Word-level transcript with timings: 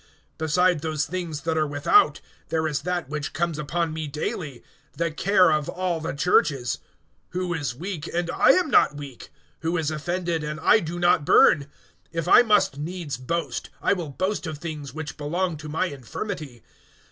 (28)Beside 0.39 0.81
those 0.81 1.05
things 1.05 1.41
that 1.41 1.59
are 1.59 1.67
without, 1.67 2.21
there 2.49 2.67
is 2.67 2.81
that 2.81 3.07
which 3.07 3.33
comes 3.33 3.59
upon 3.59 3.93
me 3.93 4.07
daily, 4.07 4.63
the 4.93 5.11
care 5.11 5.51
of 5.51 5.69
all 5.69 5.99
the 6.01 6.11
churches. 6.11 6.79
(29)Who 7.35 7.59
is 7.59 7.75
weak, 7.75 8.07
and 8.11 8.31
I 8.31 8.49
am 8.53 8.71
not 8.71 8.97
weak? 8.97 9.29
Who 9.59 9.77
is 9.77 9.91
offended, 9.91 10.43
and 10.43 10.59
I 10.61 10.79
do 10.79 10.97
not 10.97 11.23
burn? 11.23 11.67
(30)If 12.15 12.33
I 12.33 12.41
must 12.41 12.79
needs 12.79 13.15
boast, 13.17 13.69
I 13.79 13.93
will 13.93 14.09
boast 14.09 14.47
of 14.47 14.57
things 14.57 14.91
which 14.91 15.17
belong 15.17 15.55
to 15.57 15.69
my 15.69 15.85
infirmity. 15.85 16.63